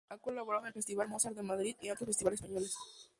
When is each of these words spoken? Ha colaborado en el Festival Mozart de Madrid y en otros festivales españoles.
Ha 0.09 0.17
colaborado 0.17 0.63
en 0.63 0.69
el 0.69 0.73
Festival 0.73 1.09
Mozart 1.09 1.35
de 1.35 1.43
Madrid 1.43 1.75
y 1.79 1.85
en 1.85 1.93
otros 1.93 2.07
festivales 2.07 2.41
españoles. 2.41 2.75